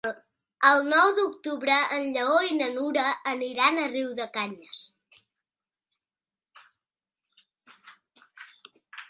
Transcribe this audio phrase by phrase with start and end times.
[0.67, 3.03] El nou d'octubre en Lleó i na Nura
[3.33, 4.81] aniran a Riudecanyes.